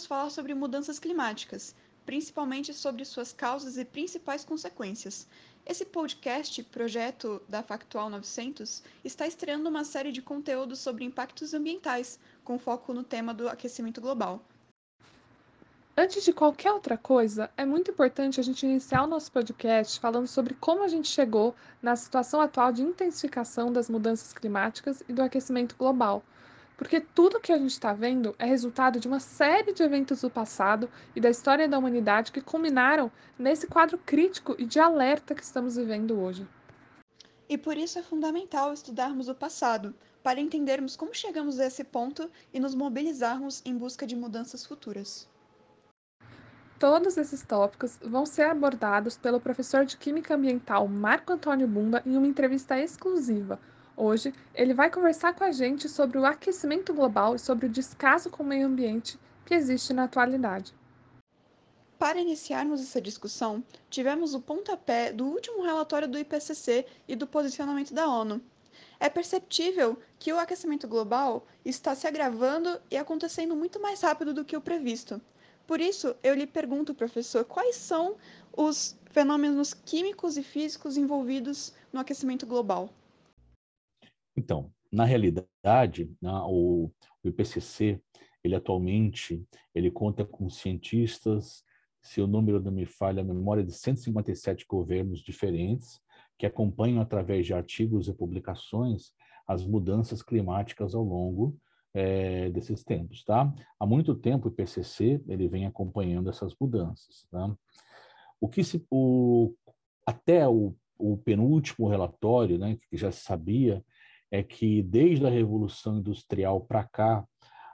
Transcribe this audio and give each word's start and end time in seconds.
vamos 0.00 0.06
falar 0.06 0.30
sobre 0.30 0.54
mudanças 0.54 0.98
climáticas, 0.98 1.74
principalmente 2.06 2.72
sobre 2.72 3.04
suas 3.04 3.34
causas 3.34 3.76
e 3.76 3.84
principais 3.84 4.42
consequências. 4.42 5.28
Esse 5.66 5.84
podcast, 5.84 6.62
projeto 6.64 7.42
da 7.46 7.62
Factual 7.62 8.08
900, 8.08 8.82
está 9.04 9.26
estreando 9.26 9.68
uma 9.68 9.84
série 9.84 10.10
de 10.10 10.22
conteúdos 10.22 10.78
sobre 10.78 11.04
impactos 11.04 11.52
ambientais, 11.52 12.18
com 12.42 12.58
foco 12.58 12.94
no 12.94 13.04
tema 13.04 13.34
do 13.34 13.46
aquecimento 13.46 14.00
global. 14.00 14.42
Antes 15.94 16.24
de 16.24 16.32
qualquer 16.32 16.72
outra 16.72 16.96
coisa, 16.96 17.50
é 17.54 17.66
muito 17.66 17.90
importante 17.90 18.40
a 18.40 18.42
gente 18.42 18.64
iniciar 18.64 19.02
o 19.02 19.06
nosso 19.06 19.30
podcast 19.30 20.00
falando 20.00 20.26
sobre 20.26 20.54
como 20.54 20.82
a 20.82 20.88
gente 20.88 21.08
chegou 21.08 21.54
na 21.82 21.94
situação 21.94 22.40
atual 22.40 22.72
de 22.72 22.80
intensificação 22.80 23.70
das 23.70 23.90
mudanças 23.90 24.32
climáticas 24.32 25.02
e 25.06 25.12
do 25.12 25.22
aquecimento 25.22 25.76
global. 25.76 26.22
Porque 26.80 26.98
tudo 26.98 27.38
que 27.38 27.52
a 27.52 27.58
gente 27.58 27.72
está 27.72 27.92
vendo 27.92 28.34
é 28.38 28.46
resultado 28.46 28.98
de 28.98 29.06
uma 29.06 29.20
série 29.20 29.74
de 29.74 29.82
eventos 29.82 30.22
do 30.22 30.30
passado 30.30 30.88
e 31.14 31.20
da 31.20 31.28
história 31.28 31.68
da 31.68 31.76
humanidade 31.76 32.32
que 32.32 32.40
culminaram 32.40 33.12
nesse 33.38 33.66
quadro 33.66 33.98
crítico 33.98 34.56
e 34.58 34.64
de 34.64 34.80
alerta 34.80 35.34
que 35.34 35.42
estamos 35.42 35.76
vivendo 35.76 36.18
hoje. 36.18 36.48
E 37.46 37.58
por 37.58 37.76
isso 37.76 37.98
é 37.98 38.02
fundamental 38.02 38.72
estudarmos 38.72 39.28
o 39.28 39.34
passado, 39.34 39.94
para 40.22 40.40
entendermos 40.40 40.96
como 40.96 41.14
chegamos 41.14 41.60
a 41.60 41.66
esse 41.66 41.84
ponto 41.84 42.30
e 42.50 42.58
nos 42.58 42.74
mobilizarmos 42.74 43.60
em 43.66 43.76
busca 43.76 44.06
de 44.06 44.16
mudanças 44.16 44.64
futuras. 44.64 45.28
Todos 46.78 47.18
esses 47.18 47.42
tópicos 47.42 47.98
vão 48.02 48.24
ser 48.24 48.44
abordados 48.44 49.18
pelo 49.18 49.38
professor 49.38 49.84
de 49.84 49.98
Química 49.98 50.34
Ambiental 50.34 50.88
Marco 50.88 51.34
Antônio 51.34 51.68
Bumba 51.68 52.02
em 52.06 52.16
uma 52.16 52.26
entrevista 52.26 52.80
exclusiva. 52.80 53.60
Hoje, 53.96 54.32
ele 54.54 54.72
vai 54.72 54.90
conversar 54.90 55.34
com 55.34 55.44
a 55.44 55.52
gente 55.52 55.88
sobre 55.88 56.16
o 56.16 56.24
aquecimento 56.24 56.94
global 56.94 57.34
e 57.34 57.38
sobre 57.38 57.66
o 57.66 57.70
descaso 57.70 58.30
com 58.30 58.42
o 58.42 58.46
meio 58.46 58.66
ambiente 58.66 59.18
que 59.44 59.54
existe 59.54 59.92
na 59.92 60.04
atualidade. 60.04 60.74
Para 61.98 62.20
iniciarmos 62.20 62.80
essa 62.80 63.00
discussão, 63.00 63.62
tivemos 63.90 64.32
o 64.32 64.40
pontapé 64.40 65.12
do 65.12 65.26
último 65.26 65.62
relatório 65.62 66.08
do 66.08 66.18
IPCC 66.18 66.86
e 67.06 67.14
do 67.14 67.26
posicionamento 67.26 67.92
da 67.92 68.08
ONU. 68.08 68.40
É 68.98 69.10
perceptível 69.10 69.98
que 70.18 70.32
o 70.32 70.38
aquecimento 70.38 70.88
global 70.88 71.46
está 71.64 71.94
se 71.94 72.06
agravando 72.06 72.80
e 72.90 72.96
acontecendo 72.96 73.54
muito 73.54 73.80
mais 73.80 74.00
rápido 74.00 74.32
do 74.32 74.44
que 74.44 74.56
o 74.56 74.60
previsto. 74.60 75.20
Por 75.66 75.80
isso, 75.80 76.16
eu 76.22 76.34
lhe 76.34 76.46
pergunto, 76.46 76.94
professor, 76.94 77.44
quais 77.44 77.76
são 77.76 78.16
os 78.56 78.96
fenômenos 79.10 79.74
químicos 79.74 80.36
e 80.36 80.42
físicos 80.42 80.96
envolvidos 80.96 81.74
no 81.92 82.00
aquecimento 82.00 82.46
global? 82.46 82.88
Então, 84.40 84.72
na 84.90 85.04
realidade, 85.04 86.10
na, 86.20 86.46
o, 86.46 86.90
o 87.22 87.28
IPCC, 87.28 88.00
ele 88.42 88.54
atualmente, 88.54 89.46
ele 89.74 89.90
conta 89.90 90.24
com 90.24 90.48
cientistas, 90.48 91.62
se 92.00 92.22
o 92.22 92.26
número 92.26 92.58
não 92.58 92.72
me 92.72 92.86
falha 92.86 93.20
a 93.20 93.24
memória, 93.24 93.62
de 93.62 93.72
157 93.72 94.64
governos 94.66 95.20
diferentes, 95.20 96.00
que 96.38 96.46
acompanham 96.46 97.02
através 97.02 97.44
de 97.44 97.52
artigos 97.52 98.08
e 98.08 98.14
publicações 98.14 99.12
as 99.46 99.66
mudanças 99.66 100.22
climáticas 100.22 100.94
ao 100.94 101.04
longo 101.04 101.54
é, 101.92 102.48
desses 102.48 102.82
tempos, 102.82 103.22
tá? 103.22 103.52
Há 103.78 103.84
muito 103.84 104.14
tempo 104.14 104.48
o 104.48 104.50
IPCC 104.50 105.22
ele 105.28 105.48
vem 105.48 105.66
acompanhando 105.66 106.30
essas 106.30 106.54
mudanças, 106.58 107.26
tá? 107.30 107.54
O 108.40 108.48
que 108.48 108.64
se, 108.64 108.86
o, 108.90 109.52
até 110.06 110.48
o, 110.48 110.74
o 110.96 111.18
penúltimo 111.18 111.88
relatório, 111.88 112.58
né, 112.58 112.78
que 112.88 112.96
já 112.96 113.12
se 113.12 113.22
sabia, 113.22 113.84
é 114.30 114.42
que 114.42 114.82
desde 114.82 115.26
a 115.26 115.30
Revolução 115.30 115.98
Industrial 115.98 116.60
para 116.60 116.84
cá, 116.84 117.24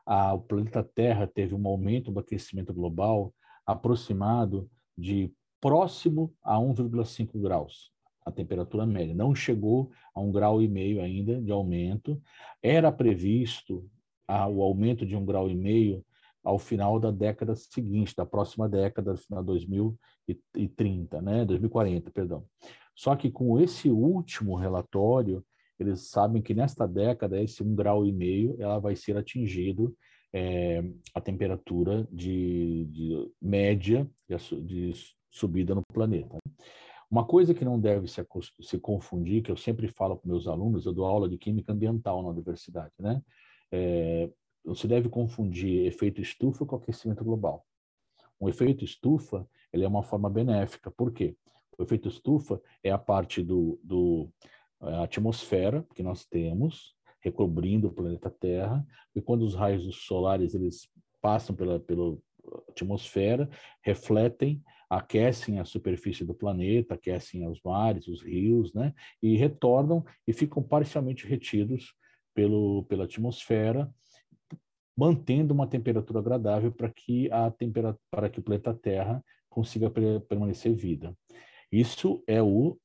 a, 0.04 0.34
o 0.34 0.40
planeta 0.40 0.82
Terra 0.82 1.26
teve 1.26 1.54
um 1.54 1.66
aumento 1.66 2.10
do 2.10 2.20
aquecimento 2.20 2.72
global 2.72 3.34
aproximado 3.66 4.70
de 4.96 5.32
próximo 5.60 6.32
a 6.42 6.56
1,5 6.56 7.40
graus 7.40 7.90
a 8.26 8.32
temperatura 8.32 8.84
média. 8.84 9.14
Não 9.14 9.32
chegou 9.34 9.92
a 10.12 10.20
um 10.20 10.32
grau 10.32 10.60
e 10.60 10.66
meio 10.66 11.00
ainda 11.00 11.40
de 11.40 11.52
aumento. 11.52 12.20
Era 12.60 12.90
previsto 12.90 13.88
a, 14.26 14.48
o 14.48 14.62
aumento 14.62 15.06
de 15.06 15.14
um 15.14 15.24
grau 15.24 15.48
e 15.48 15.54
meio 15.54 16.04
ao 16.42 16.58
final 16.58 16.98
da 16.98 17.12
década 17.12 17.54
seguinte, 17.54 18.14
da 18.16 18.26
próxima 18.26 18.68
década, 18.68 19.16
final 19.16 19.42
2030, 19.44 21.22
né, 21.22 21.44
2040, 21.44 22.10
perdão. 22.10 22.44
Só 22.94 23.14
que 23.14 23.30
com 23.30 23.60
esse 23.60 23.90
último 23.90 24.56
relatório, 24.56 25.44
eles 25.78 26.08
sabem 26.08 26.42
que 26.42 26.54
nesta 26.54 26.86
década, 26.86 27.42
esse 27.42 27.62
um 27.62 27.74
grau 27.74 28.06
e 28.06 28.12
meio, 28.12 28.56
ela 28.58 28.78
vai 28.78 28.96
ser 28.96 29.16
atingido 29.16 29.96
é, 30.32 30.82
a 31.14 31.20
temperatura 31.20 32.06
de, 32.10 32.84
de 32.86 33.32
média 33.40 34.08
de, 34.28 34.92
subida 35.30 35.74
no 35.74 35.82
planeta. 35.92 36.36
Uma 37.10 37.24
coisa 37.24 37.54
que 37.54 37.64
não 37.64 37.78
deve 37.78 38.08
se, 38.08 38.26
se 38.60 38.78
confundir, 38.78 39.42
que 39.42 39.50
eu 39.50 39.56
sempre 39.56 39.88
falo 39.88 40.16
para 40.16 40.28
meus 40.28 40.48
alunos, 40.48 40.86
eu 40.86 40.92
dou 40.92 41.04
aula 41.04 41.28
de 41.28 41.38
química 41.38 41.72
ambiental 41.72 42.22
na 42.22 42.28
universidade, 42.28 42.92
né? 42.98 43.22
É, 43.70 44.30
não 44.64 44.74
se 44.74 44.88
deve 44.88 45.08
confundir 45.08 45.86
efeito 45.86 46.20
estufa 46.20 46.66
com 46.66 46.76
aquecimento 46.76 47.22
global. 47.22 47.64
Um 48.40 48.48
efeito 48.48 48.84
estufa 48.84 49.48
ele 49.72 49.84
é 49.84 49.88
uma 49.88 50.02
forma 50.02 50.28
benéfica. 50.30 50.90
Por 50.90 51.12
quê? 51.12 51.36
O 51.78 51.82
efeito 51.82 52.08
estufa 52.08 52.60
é 52.82 52.90
a 52.90 52.98
parte 52.98 53.42
do, 53.42 53.78
do 53.82 54.28
a 54.80 55.04
atmosfera 55.04 55.86
que 55.94 56.02
nós 56.02 56.24
temos 56.24 56.94
recobrindo 57.20 57.88
o 57.88 57.92
planeta 57.92 58.30
Terra 58.30 58.86
e 59.14 59.20
quando 59.20 59.42
os 59.42 59.54
raios 59.54 60.04
solares 60.04 60.54
eles 60.54 60.88
passam 61.20 61.56
pela, 61.56 61.80
pela 61.80 62.16
atmosfera, 62.68 63.48
refletem, 63.82 64.62
aquecem 64.88 65.58
a 65.58 65.64
superfície 65.64 66.24
do 66.24 66.34
planeta, 66.34 66.94
aquecem 66.94 67.46
os 67.48 67.60
mares, 67.64 68.06
os 68.06 68.22
rios, 68.22 68.72
né? 68.72 68.94
E 69.20 69.36
retornam 69.36 70.04
e 70.26 70.32
ficam 70.32 70.62
parcialmente 70.62 71.26
retidos 71.26 71.94
pelo, 72.32 72.84
pela 72.84 73.04
atmosfera, 73.04 73.92
mantendo 74.96 75.52
uma 75.52 75.66
temperatura 75.66 76.20
agradável 76.20 76.70
para 76.70 76.88
que 76.88 77.30
a 77.32 77.50
temperatura 77.50 78.00
para 78.10 78.30
que 78.30 78.38
o 78.38 78.42
planeta 78.42 78.72
Terra 78.72 79.24
consiga 79.48 79.90
permanecer 79.90 80.72
vida. 80.74 81.16
Isso 81.72 82.22
é 82.26 82.40
o 82.40 82.78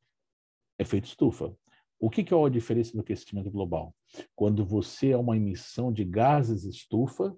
efeito 0.80 1.06
estufa. 1.06 1.56
O 2.02 2.10
que, 2.10 2.24
que 2.24 2.34
é 2.34 2.46
a 2.46 2.50
diferença 2.50 2.94
do 2.94 3.02
aquecimento 3.02 3.52
global? 3.52 3.94
Quando 4.36 4.66
você 4.66 5.12
é 5.12 5.18
uma 5.18 5.38
emissão 5.38 5.94
de 5.94 6.04
gases 6.04 6.64
estufa 6.64 7.32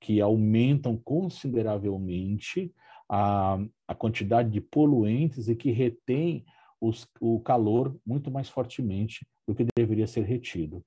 que 0.00 0.20
aumentam 0.20 0.96
consideravelmente 0.96 2.72
a, 3.10 3.58
a 3.88 3.94
quantidade 3.96 4.48
de 4.48 4.60
poluentes 4.60 5.48
e 5.48 5.56
que 5.56 5.72
retém 5.72 6.44
os, 6.80 7.04
o 7.20 7.40
calor 7.40 7.98
muito 8.06 8.30
mais 8.30 8.48
fortemente 8.48 9.26
do 9.44 9.56
que 9.56 9.66
deveria 9.76 10.06
ser 10.06 10.22
retido. 10.22 10.84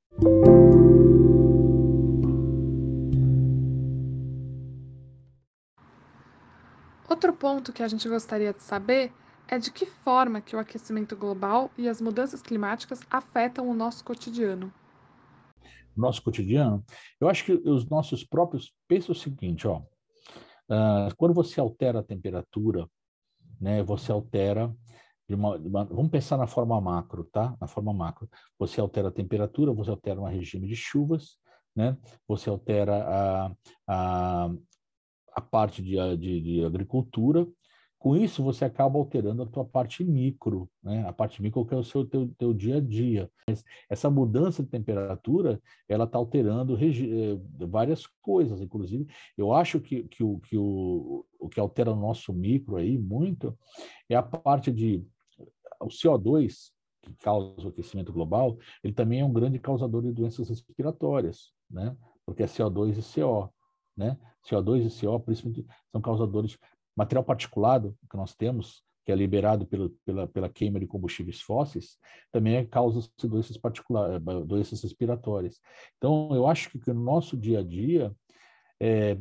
Outro 7.10 7.34
ponto 7.34 7.74
que 7.74 7.84
a 7.84 7.88
gente 7.90 8.08
gostaria 8.08 8.54
de 8.54 8.64
saber 8.64 9.12
é 9.50 9.58
de 9.58 9.72
que 9.72 9.86
forma 9.86 10.42
que 10.42 10.56
o 10.56 10.60
aquecimento 10.60 11.16
global 11.16 11.72
e 11.78 11.90
as 11.90 12.00
mudanças 12.00 12.42
climáticas 12.42 13.02
afetam 13.10 13.68
o 13.68 13.74
nosso 13.74 14.04
cotidiano. 14.04 14.72
Nosso 15.98 16.22
cotidiano? 16.22 16.84
Eu 17.20 17.28
acho 17.28 17.44
que 17.44 17.54
os 17.54 17.90
nossos 17.90 18.24
próprios 18.24 18.74
pensam 18.88 19.12
o 19.12 19.18
seguinte, 19.18 19.68
ó, 19.68 19.80
uh, 19.80 21.16
quando 21.18 21.34
você 21.34 21.60
altera 21.60 22.00
a 22.00 22.04
temperatura, 22.04 22.88
né, 23.60 23.82
você 23.84 24.12
altera 24.12 24.74
de 25.28 25.36
uma, 25.36 25.60
de 25.60 25.68
uma, 25.68 25.84
vamos 25.86 26.10
pensar 26.10 26.38
na 26.38 26.48
forma 26.48 26.80
macro, 26.80 27.24
tá? 27.26 27.56
Na 27.62 27.68
forma 27.68 27.94
macro. 27.94 28.28
Você 28.58 28.82
altera 28.82 29.10
a 29.10 29.12
temperatura, 29.12 29.74
você 29.74 29.92
altera 29.92 30.20
um 30.20 30.26
regime 30.26 30.68
de 30.68 30.76
chuvas, 30.76 31.38
né? 31.76 31.96
Você 32.28 32.50
altera 32.50 33.04
a, 33.06 33.52
a, 33.88 34.50
a 35.36 35.42
parte 35.42 35.84
de, 35.84 35.96
de, 36.18 36.42
de 36.42 36.66
agricultura. 36.66 37.48
Com 38.00 38.16
isso, 38.16 38.42
você 38.42 38.64
acaba 38.64 38.98
alterando 38.98 39.44
a 39.44 39.46
tua 39.46 39.66
parte 39.66 40.06
micro, 40.06 40.70
né? 40.82 41.06
A 41.06 41.12
parte 41.12 41.42
micro 41.42 41.66
que 41.66 41.74
é 41.74 41.78
o 41.78 41.84
seu 41.84 42.06
teu, 42.06 42.30
teu 42.38 42.54
dia 42.54 42.78
a 42.78 42.80
dia. 42.80 43.30
Mas 43.46 43.64
essa 43.90 44.10
mudança 44.10 44.64
de 44.64 44.70
temperatura, 44.70 45.62
ela 45.88 46.06
está 46.06 46.18
alterando 46.18 46.78
eh, 46.82 47.38
várias 47.68 48.08
coisas, 48.22 48.62
inclusive. 48.62 49.06
Eu 49.38 49.54
acho 49.54 49.82
que, 49.82 50.04
que, 50.04 50.24
o, 50.24 50.40
que 50.40 50.58
o, 50.58 51.26
o 51.38 51.50
que 51.50 51.60
altera 51.60 51.92
o 51.92 51.96
nosso 51.96 52.32
micro 52.32 52.78
aí 52.78 52.98
muito 52.98 53.58
é 54.08 54.16
a 54.16 54.24
parte 54.24 54.72
de 54.72 55.06
o 55.82 55.88
CO2, 55.88 56.72
que 57.02 57.14
causa 57.16 57.66
o 57.66 57.70
aquecimento 57.70 58.12
global, 58.12 58.58
ele 58.84 58.94
também 58.94 59.22
é 59.22 59.26
um 59.26 59.34
grande 59.34 59.60
causador 59.60 60.02
de 60.02 60.12
doenças 60.12 60.50
respiratórias, 60.50 61.52
né? 61.70 61.96
Porque 62.26 62.44
é 62.44 62.46
CO2 62.46 62.98
e 62.98 63.22
CO, 63.22 63.50
né? 63.96 64.18
CO2 64.50 64.86
e 64.86 65.02
CO, 65.02 65.20
principalmente, 65.20 65.66
são 65.92 66.02
causadores. 66.02 66.58
Material 67.00 67.24
particulado 67.24 67.96
que 68.10 68.18
nós 68.18 68.36
temos, 68.36 68.84
que 69.06 69.12
é 69.12 69.16
liberado 69.16 69.66
pelo, 69.66 69.90
pela, 70.06 70.28
pela 70.28 70.50
queima 70.50 70.80
de 70.82 70.86
combustíveis 70.86 71.42
fósseis, 71.42 71.98
também 72.30 72.58
é 72.58 72.66
causa 72.66 73.10
doenças 73.24 73.56
particulares, 73.58 74.16
eh, 74.16 74.46
doenças 74.46 74.84
respiratórias. 74.84 75.62
Então, 75.98 76.30
eu 76.34 76.46
acho 76.46 76.70
que 76.70 76.92
no 76.92 77.02
nosso 77.02 77.38
dia 77.38 77.60
a 77.60 77.64
dia, 77.64 78.14
é, 78.82 79.18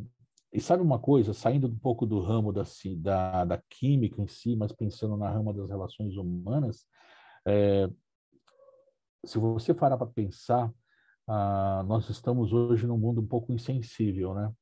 e 0.52 0.60
sabe 0.60 0.82
uma 0.82 0.98
coisa, 0.98 1.32
saindo 1.32 1.68
um 1.68 1.78
pouco 1.78 2.04
do 2.04 2.20
ramo 2.20 2.52
da, 2.52 2.64
da, 2.96 3.44
da 3.44 3.62
química 3.70 4.20
em 4.20 4.26
si, 4.26 4.56
mas 4.56 4.72
pensando 4.72 5.16
na 5.16 5.30
rama 5.30 5.54
das 5.54 5.70
relações 5.70 6.16
humanas, 6.16 6.84
é, 7.46 7.88
se 9.24 9.38
você 9.38 9.72
parar 9.72 9.96
para 9.96 10.06
pensar, 10.08 10.72
ah, 11.28 11.84
nós 11.86 12.08
estamos 12.08 12.52
hoje 12.52 12.88
num 12.88 12.98
mundo 12.98 13.20
um 13.20 13.26
pouco 13.26 13.52
insensível, 13.52 14.34
né? 14.34 14.52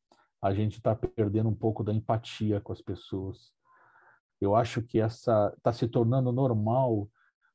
A 0.46 0.54
gente 0.54 0.76
está 0.76 0.94
perdendo 0.94 1.48
um 1.48 1.54
pouco 1.54 1.82
da 1.82 1.92
empatia 1.92 2.60
com 2.60 2.72
as 2.72 2.80
pessoas. 2.80 3.52
Eu 4.40 4.54
acho 4.54 4.80
que 4.80 5.00
essa 5.00 5.52
está 5.56 5.72
se 5.72 5.88
tornando 5.88 6.30
normal, 6.30 7.08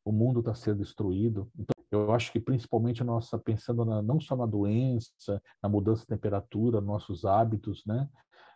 o 0.03 0.11
mundo 0.11 0.41
está 0.41 0.53
sendo 0.53 0.79
destruído. 0.79 1.49
Então, 1.57 1.73
eu 1.89 2.11
acho 2.11 2.33
que 2.33 2.39
principalmente 2.39 3.01
nossa 3.01 3.39
pensando 3.39 3.85
na, 3.85 4.01
não 4.01 4.19
só 4.19 4.35
na 4.35 4.45
doença, 4.45 5.41
na 5.63 5.69
mudança 5.69 6.01
de 6.01 6.07
temperatura, 6.07 6.81
nossos 6.81 7.23
hábitos, 7.23 7.81
né? 7.85 8.09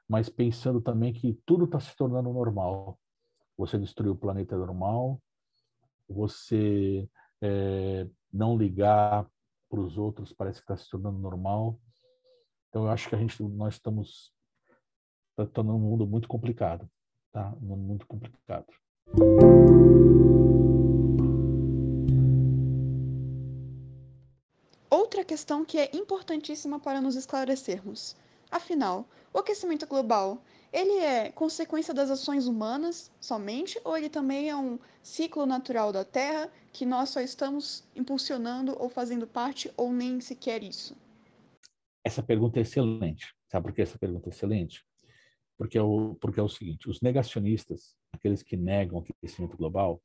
Mas 0.06 0.28
pensando 0.28 0.82
também 0.82 1.14
que 1.14 1.40
tudo 1.46 1.64
está 1.64 1.80
se 1.80 1.96
tornando 1.96 2.34
normal. 2.34 3.00
Você 3.58 3.80
destruiu 3.80 4.12
o 4.12 4.18
planeta 4.18 4.58
normal, 4.58 5.18
você 6.10 7.10
é, 7.42 8.06
não 8.34 8.58
ligar 8.58 9.26
para 9.70 9.80
os 9.80 9.98
outros 9.98 10.34
parece 10.34 10.60
que 10.60 10.66
está 10.66 10.76
se 10.76 10.90
tornando 10.90 11.20
normal. 11.20 11.80
Então 12.76 12.84
eu 12.84 12.92
acho 12.92 13.08
que 13.08 13.16
a 13.16 13.18
gente 13.18 13.42
nós 13.42 13.76
estamos 13.76 14.34
tá 15.34 15.46
tornando 15.46 15.78
um 15.78 15.82
mundo 15.82 16.06
muito 16.06 16.28
complicado, 16.28 16.90
tá? 17.32 17.54
Um 17.62 17.68
mundo 17.68 17.84
muito 17.84 18.06
complicado. 18.06 18.66
Outra 24.90 25.24
questão 25.24 25.64
que 25.64 25.78
é 25.78 25.90
importantíssima 25.96 26.78
para 26.78 27.00
nos 27.00 27.16
esclarecermos. 27.16 28.14
Afinal, 28.52 29.06
o 29.34 29.38
aquecimento 29.40 29.88
global, 29.88 30.42
ele 30.74 31.00
é 31.00 31.32
consequência 31.32 31.94
das 31.94 32.12
ações 32.12 32.46
humanas 32.46 33.10
somente 33.22 33.80
ou 33.86 33.96
ele 33.96 34.10
também 34.10 34.50
é 34.50 34.56
um 34.58 34.78
ciclo 35.02 35.46
natural 35.46 35.94
da 35.94 36.04
Terra 36.04 36.52
que 36.74 36.86
nós 36.86 37.08
só 37.08 37.22
estamos 37.22 37.86
impulsionando 37.96 38.76
ou 38.78 38.90
fazendo 38.90 39.26
parte 39.26 39.72
ou 39.78 39.94
nem 39.94 40.20
sequer 40.20 40.62
isso? 40.62 40.94
Essa 42.06 42.22
pergunta 42.22 42.60
é 42.60 42.62
excelente. 42.62 43.34
Sabe 43.48 43.66
por 43.66 43.74
que 43.74 43.82
essa 43.82 43.98
pergunta 43.98 44.30
é 44.30 44.32
excelente? 44.32 44.86
Porque 45.58 45.78
é 45.78 45.82
o, 45.82 46.14
porque 46.16 46.40
é 46.40 46.44
o 46.44 46.50
seguinte, 46.50 46.88
os 46.88 47.02
negacionistas, 47.02 47.96
aqueles 48.14 48.44
que 48.44 48.56
negam 48.56 49.00
o 49.00 49.02
aquecimento 49.02 49.58
global, 49.58 50.02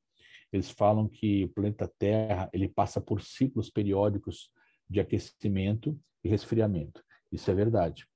eles 0.50 0.70
falam 0.70 1.06
que 1.06 1.44
o 1.44 1.48
planeta 1.50 1.92
Terra 1.98 2.48
ele 2.52 2.68
passa 2.68 3.00
por 3.00 3.20
ciclos 3.20 3.68
periódicos 3.68 4.50
de 4.88 4.98
aquecimento 4.98 5.98
e 6.24 6.28
resfriamento. 6.28 7.04
Isso 7.30 7.50
é 7.50 7.54
verdade, 7.54 8.06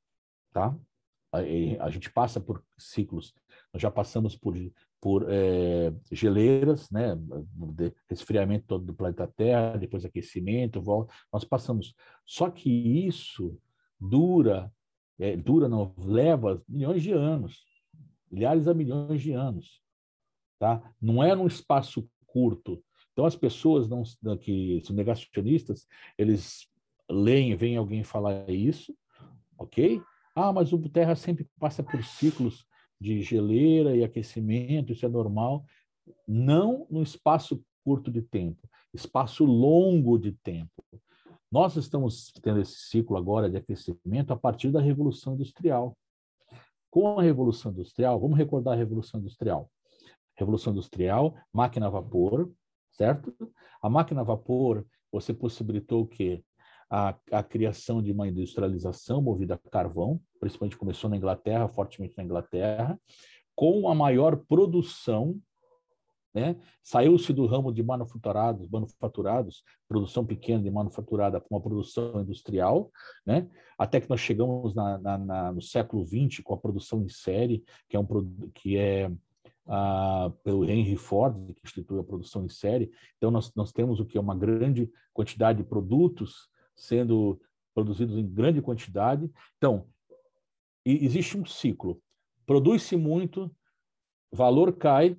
tá? 0.52 0.76
A, 1.30 1.38
a 1.84 1.90
gente 1.90 2.10
passa 2.10 2.40
por 2.40 2.64
ciclos. 2.78 3.34
Nós 3.72 3.82
já 3.82 3.90
passamos 3.90 4.34
por 4.34 4.56
por 5.04 5.26
é, 5.28 5.92
geleiras, 6.10 6.90
né, 6.90 7.14
resfriamento 8.08 8.64
todo 8.66 8.86
do 8.86 8.94
planeta 8.94 9.26
Terra, 9.36 9.76
depois 9.76 10.02
aquecimento, 10.02 10.80
volta. 10.80 11.12
Nós 11.30 11.44
passamos. 11.44 11.94
Só 12.24 12.50
que 12.50 12.70
isso 13.06 13.60
dura, 14.08 14.72
é, 15.18 15.36
dura 15.36 15.68
não, 15.68 15.94
leva 15.98 16.62
milhões 16.68 17.02
de 17.02 17.12
anos, 17.12 17.64
milhares 18.30 18.68
a 18.68 18.74
milhões 18.74 19.22
de 19.22 19.32
anos, 19.32 19.80
tá? 20.58 20.82
Não 21.00 21.22
é 21.22 21.34
num 21.34 21.46
espaço 21.46 22.08
curto. 22.26 22.82
Então, 23.12 23.24
as 23.24 23.36
pessoas 23.36 23.88
não, 23.88 24.02
que 24.36 24.82
são 24.84 24.94
negacionistas, 24.94 25.86
eles 26.18 26.68
leem, 27.08 27.54
vem 27.54 27.76
alguém 27.76 28.02
falar 28.02 28.50
isso, 28.50 28.94
ok? 29.56 30.02
Ah, 30.34 30.52
mas 30.52 30.72
o 30.72 30.88
Terra 30.88 31.14
sempre 31.14 31.48
passa 31.60 31.82
por 31.82 32.02
ciclos 32.02 32.66
de 33.00 33.22
geleira 33.22 33.96
e 33.96 34.02
aquecimento, 34.02 34.92
isso 34.92 35.06
é 35.06 35.08
normal. 35.08 35.64
Não 36.26 36.86
no 36.90 37.02
espaço 37.02 37.64
curto 37.84 38.10
de 38.10 38.20
tempo, 38.20 38.68
espaço 38.92 39.44
longo 39.44 40.18
de 40.18 40.32
tempo. 40.32 40.82
Nós 41.54 41.76
estamos 41.76 42.32
tendo 42.42 42.60
esse 42.60 42.74
ciclo 42.74 43.16
agora 43.16 43.48
de 43.48 43.56
aquecimento 43.56 44.32
a 44.32 44.36
partir 44.36 44.72
da 44.72 44.80
Revolução 44.80 45.34
Industrial. 45.34 45.96
Com 46.90 47.16
a 47.16 47.22
Revolução 47.22 47.70
Industrial, 47.70 48.18
vamos 48.18 48.36
recordar 48.36 48.74
a 48.74 48.76
Revolução 48.76 49.20
Industrial. 49.20 49.70
Revolução 50.34 50.72
Industrial, 50.72 51.32
máquina 51.52 51.86
a 51.86 51.90
vapor, 51.90 52.50
certo? 52.90 53.32
A 53.80 53.88
máquina 53.88 54.22
a 54.22 54.24
vapor, 54.24 54.84
você 55.12 55.32
possibilitou 55.32 56.02
o 56.02 56.06
quê? 56.08 56.42
A, 56.90 57.16
a, 57.30 57.40
criação 57.44 58.02
de 58.02 58.10
uma 58.10 58.26
industrialização 58.26 59.22
movida 59.22 59.54
a 59.54 59.70
carvão, 59.70 60.20
principalmente 60.40 60.76
começou 60.76 61.08
na 61.08 61.16
Inglaterra, 61.16 61.68
fortemente 61.68 62.16
na 62.16 62.24
Inglaterra, 62.24 62.98
com 63.54 63.88
a 63.88 63.94
maior 63.94 64.38
produção, 64.38 65.40
né? 66.34 66.56
Saiu-se 66.82 67.32
do 67.32 67.46
ramo 67.46 67.72
de 67.72 67.82
manufaturados, 67.82 68.68
manufaturados, 68.68 69.62
produção 69.88 70.26
pequena 70.26 70.62
de 70.62 70.70
manufaturada 70.70 71.40
para 71.40 71.48
uma 71.48 71.60
produção 71.60 72.20
industrial, 72.20 72.90
né? 73.24 73.48
Até 73.78 74.00
que 74.00 74.10
nós 74.10 74.20
chegamos 74.20 74.74
na, 74.74 74.98
na, 74.98 75.18
na, 75.18 75.52
no 75.52 75.62
século 75.62 76.04
XX 76.04 76.42
com 76.42 76.54
a 76.54 76.58
produção 76.58 77.02
em 77.02 77.08
série, 77.08 77.64
que 77.88 77.96
é 77.96 78.00
um 78.00 78.06
que 78.52 78.76
é 78.76 79.10
ah, 79.66 80.32
pelo 80.42 80.64
Henry 80.64 80.96
Ford, 80.96 81.34
que 81.54 81.60
instituiu 81.64 82.00
a 82.00 82.04
produção 82.04 82.44
em 82.44 82.48
série. 82.48 82.90
Então, 83.16 83.30
nós, 83.30 83.54
nós 83.54 83.72
temos 83.72 84.00
o 84.00 84.04
que? 84.04 84.18
Uma 84.18 84.36
grande 84.36 84.90
quantidade 85.12 85.62
de 85.62 85.68
produtos 85.68 86.48
sendo 86.74 87.40
produzidos 87.72 88.16
em 88.16 88.26
grande 88.26 88.60
quantidade. 88.60 89.30
Então, 89.56 89.86
existe 90.84 91.36
um 91.38 91.44
ciclo. 91.44 92.00
Produz-se 92.44 92.96
muito, 92.96 93.50
valor 94.30 94.76
cai, 94.76 95.16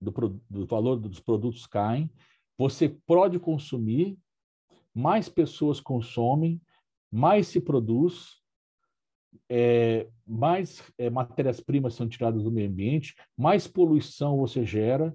do, 0.00 0.40
do 0.48 0.66
valor 0.66 0.96
dos 0.96 1.20
produtos 1.20 1.66
caem, 1.66 2.10
você 2.56 2.88
pode 2.88 3.38
consumir, 3.38 4.18
mais 4.94 5.28
pessoas 5.28 5.80
consomem, 5.80 6.60
mais 7.10 7.48
se 7.48 7.60
produz, 7.60 8.40
é, 9.48 10.08
mais 10.26 10.82
é, 10.98 11.08
matérias-primas 11.10 11.94
são 11.94 12.08
tiradas 12.08 12.42
do 12.42 12.50
meio 12.50 12.68
ambiente, 12.68 13.14
mais 13.36 13.66
poluição 13.66 14.38
você 14.38 14.64
gera. 14.64 15.14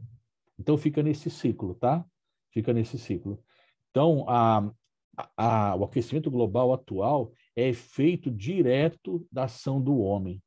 Então, 0.58 0.78
fica 0.78 1.04
nesse 1.04 1.30
ciclo, 1.30 1.76
tá? 1.76 2.06
Fica 2.52 2.74
nesse 2.74 2.98
ciclo. 2.98 3.44
Então, 3.92 4.26
a, 4.28 4.72
a, 5.36 5.76
o 5.76 5.84
aquecimento 5.84 6.32
global 6.32 6.74
atual 6.74 7.32
é 7.56 7.70
efeito 7.70 8.32
direto 8.32 9.26
da 9.32 9.46
ação 9.46 9.82
do 9.82 9.98
homem. 10.00 10.42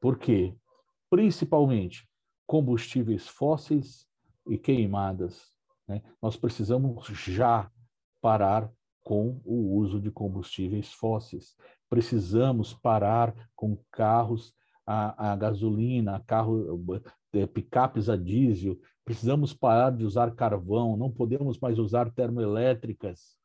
Por 0.00 0.18
quê? 0.18 0.54
Principalmente 1.10 2.06
combustíveis 2.52 3.26
fósseis 3.26 4.06
e 4.46 4.58
queimadas. 4.58 5.54
Né? 5.88 6.02
Nós 6.20 6.36
precisamos 6.36 7.06
já 7.06 7.70
parar 8.20 8.70
com 9.00 9.40
o 9.42 9.74
uso 9.78 9.98
de 9.98 10.10
combustíveis 10.10 10.92
fósseis 10.92 11.56
precisamos 11.92 12.72
parar 12.72 13.34
com 13.54 13.76
carros 13.90 14.54
a, 14.86 15.32
a 15.32 15.36
gasolina, 15.36 16.22
carro, 16.26 16.82
é, 17.34 17.46
picapes 17.46 18.08
a 18.08 18.16
diesel, 18.16 18.78
precisamos 19.04 19.52
parar 19.52 19.90
de 19.90 20.02
usar 20.02 20.34
carvão, 20.34 20.96
não 20.96 21.10
podemos 21.10 21.58
mais 21.58 21.78
usar 21.78 22.10
termoelétricas. 22.10 23.36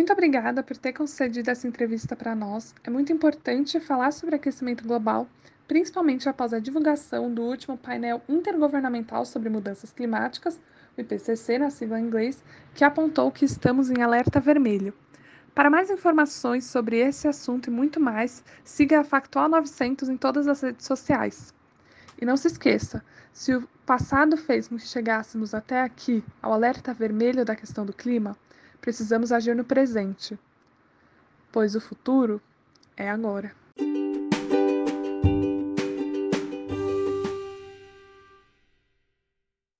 Muito 0.00 0.14
obrigada 0.14 0.62
por 0.62 0.78
ter 0.78 0.94
concedido 0.94 1.50
essa 1.50 1.68
entrevista 1.68 2.16
para 2.16 2.34
nós. 2.34 2.74
É 2.82 2.88
muito 2.88 3.12
importante 3.12 3.78
falar 3.78 4.12
sobre 4.12 4.34
aquecimento 4.34 4.82
global 4.82 5.28
principalmente 5.68 6.26
após 6.26 6.54
a 6.54 6.58
divulgação 6.58 7.30
do 7.32 7.42
último 7.42 7.76
painel 7.76 8.22
intergovernamental 8.26 9.26
sobre 9.26 9.50
mudanças 9.50 9.92
climáticas, 9.92 10.58
o 10.96 11.00
IPCC 11.02 11.58
na 11.58 11.68
sigla 11.68 12.00
em 12.00 12.06
inglês, 12.06 12.42
que 12.74 12.82
apontou 12.82 13.30
que 13.30 13.44
estamos 13.44 13.90
em 13.90 14.00
alerta 14.00 14.40
vermelho. 14.40 14.94
Para 15.54 15.68
mais 15.68 15.90
informações 15.90 16.64
sobre 16.64 16.96
esse 16.96 17.28
assunto 17.28 17.66
e 17.66 17.70
muito 17.70 18.00
mais, 18.00 18.42
siga 18.64 19.00
a 19.00 19.04
Factual 19.04 19.50
900 19.50 20.08
em 20.08 20.16
todas 20.16 20.48
as 20.48 20.62
redes 20.62 20.86
sociais. 20.86 21.52
E 22.18 22.24
não 22.24 22.38
se 22.38 22.46
esqueça, 22.46 23.04
se 23.34 23.54
o 23.54 23.68
passado 23.84 24.38
fez 24.38 24.66
com 24.66 24.76
que 24.76 24.88
chegássemos 24.88 25.52
até 25.52 25.82
aqui 25.82 26.24
ao 26.40 26.54
alerta 26.54 26.94
vermelho 26.94 27.44
da 27.44 27.54
questão 27.54 27.84
do 27.84 27.92
clima, 27.92 28.34
precisamos 28.80 29.32
agir 29.32 29.54
no 29.54 29.64
presente, 29.64 30.38
pois 31.52 31.74
o 31.74 31.80
futuro 31.80 32.40
é 32.96 33.08
agora. 33.08 33.52